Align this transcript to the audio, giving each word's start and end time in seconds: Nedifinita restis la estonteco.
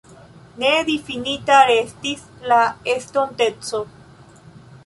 Nedifinita 0.63 1.59
restis 1.71 2.25
la 2.53 2.59
estonteco. 2.97 3.83